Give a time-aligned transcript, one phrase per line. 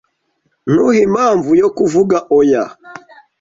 [0.71, 2.63] Ntuhe impamvu yo kuvuga oya.